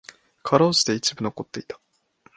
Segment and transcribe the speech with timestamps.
[0.41, 1.79] 辛うじて一部残っていた。